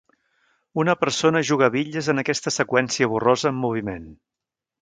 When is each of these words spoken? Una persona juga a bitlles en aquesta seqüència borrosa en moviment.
Una 0.83 0.95
persona 1.01 1.43
juga 1.51 1.69
a 1.69 1.73
bitlles 1.77 2.09
en 2.15 2.23
aquesta 2.23 2.55
seqüència 2.57 3.13
borrosa 3.15 3.55
en 3.55 3.63
moviment. 3.67 4.13